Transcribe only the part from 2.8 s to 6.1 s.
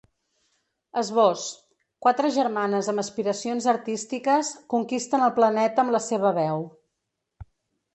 amb aspiracions artístiques conquisten el planeta amb la